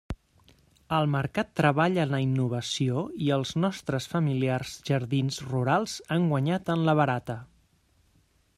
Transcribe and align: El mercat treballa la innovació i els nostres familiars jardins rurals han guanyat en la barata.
El 0.99 1.09
mercat 1.15 1.51
treballa 1.59 2.05
la 2.13 2.21
innovació 2.23 3.03
i 3.25 3.29
els 3.35 3.51
nostres 3.65 4.09
familiars 4.15 4.73
jardins 4.89 5.37
rurals 5.51 5.99
han 6.17 6.29
guanyat 6.33 6.73
en 6.77 6.85
la 6.89 6.97
barata. 7.03 7.37